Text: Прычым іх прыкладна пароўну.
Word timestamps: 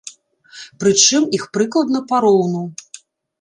Прычым 0.83 1.27
іх 1.39 1.45
прыкладна 1.59 2.03
пароўну. 2.13 2.65